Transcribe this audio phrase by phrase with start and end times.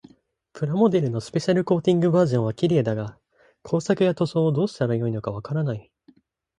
[0.53, 3.19] プラモデルのスペシャルコーティングバージョンは綺麗だが、
[3.61, 5.91] 工作や塗装をどうしたらよいのかわからない。